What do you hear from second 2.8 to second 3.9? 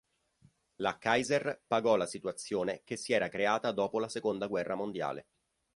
che si era creata